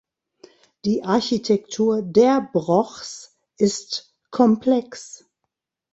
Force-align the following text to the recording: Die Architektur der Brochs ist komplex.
Die 0.83 1.03
Architektur 1.03 2.01
der 2.01 2.49
Brochs 2.53 3.37
ist 3.57 4.15
komplex. 4.31 5.25